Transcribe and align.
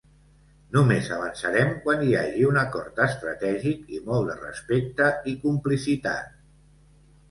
Només 0.77 1.09
avançarem 1.17 1.75
quan 1.83 2.01
hi 2.07 2.17
hagi 2.23 2.49
un 2.53 2.59
acord 2.63 3.03
estratègic 3.07 3.95
i 4.01 4.05
molt 4.11 4.35
de 4.35 4.43
respecte 4.43 5.15
i 5.33 5.39
complicitat. 5.49 6.39